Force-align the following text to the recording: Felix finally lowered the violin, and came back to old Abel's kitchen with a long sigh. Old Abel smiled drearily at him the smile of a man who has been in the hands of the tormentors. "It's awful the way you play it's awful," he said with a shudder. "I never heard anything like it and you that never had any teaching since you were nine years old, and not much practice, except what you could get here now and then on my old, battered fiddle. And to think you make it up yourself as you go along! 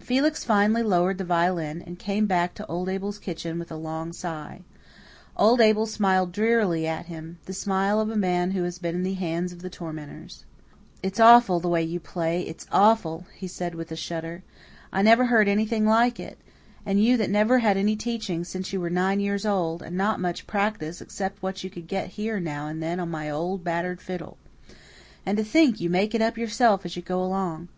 Felix 0.00 0.42
finally 0.42 0.82
lowered 0.82 1.18
the 1.18 1.22
violin, 1.24 1.82
and 1.82 1.98
came 1.98 2.24
back 2.24 2.54
to 2.54 2.64
old 2.66 2.88
Abel's 2.88 3.18
kitchen 3.18 3.58
with 3.58 3.70
a 3.70 3.76
long 3.76 4.10
sigh. 4.10 4.62
Old 5.36 5.60
Abel 5.60 5.84
smiled 5.84 6.32
drearily 6.32 6.86
at 6.86 7.04
him 7.04 7.36
the 7.44 7.52
smile 7.52 8.00
of 8.00 8.08
a 8.08 8.16
man 8.16 8.52
who 8.52 8.62
has 8.62 8.78
been 8.78 8.94
in 8.94 9.02
the 9.02 9.12
hands 9.12 9.52
of 9.52 9.60
the 9.60 9.68
tormentors. 9.68 10.46
"It's 11.02 11.20
awful 11.20 11.60
the 11.60 11.68
way 11.68 11.82
you 11.82 12.00
play 12.00 12.40
it's 12.40 12.64
awful," 12.72 13.26
he 13.36 13.46
said 13.46 13.74
with 13.74 13.92
a 13.92 13.96
shudder. 13.96 14.42
"I 14.94 15.02
never 15.02 15.26
heard 15.26 15.46
anything 15.46 15.84
like 15.84 16.18
it 16.18 16.38
and 16.86 16.98
you 17.04 17.18
that 17.18 17.28
never 17.28 17.58
had 17.58 17.76
any 17.76 17.96
teaching 17.96 18.44
since 18.44 18.72
you 18.72 18.80
were 18.80 18.88
nine 18.88 19.20
years 19.20 19.44
old, 19.44 19.82
and 19.82 19.94
not 19.94 20.20
much 20.20 20.46
practice, 20.46 21.02
except 21.02 21.42
what 21.42 21.62
you 21.62 21.68
could 21.68 21.86
get 21.86 22.08
here 22.16 22.40
now 22.40 22.66
and 22.66 22.82
then 22.82 22.98
on 22.98 23.10
my 23.10 23.28
old, 23.28 23.62
battered 23.62 24.00
fiddle. 24.00 24.38
And 25.26 25.36
to 25.36 25.44
think 25.44 25.80
you 25.82 25.90
make 25.90 26.14
it 26.14 26.22
up 26.22 26.38
yourself 26.38 26.86
as 26.86 26.96
you 26.96 27.02
go 27.02 27.22
along! 27.22 27.68